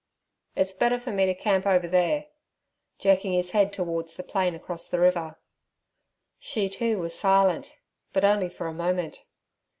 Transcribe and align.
'It's 0.55 0.73
better 0.73 0.97
for 0.97 1.11
me 1.11 1.27
to 1.27 1.35
camp 1.35 1.67
over 1.67 1.87
there'—jerking 1.87 3.33
his 3.33 3.51
head 3.51 3.71
towards 3.71 4.15
the 4.15 4.23
plain 4.23 4.55
across 4.55 4.87
the 4.87 4.99
river. 4.99 5.37
She, 6.39 6.69
too, 6.69 6.97
was 6.97 7.13
silent, 7.13 7.75
but 8.11 8.25
only 8.25 8.49
for 8.49 8.65
a 8.65 8.73
moment. 8.73 9.23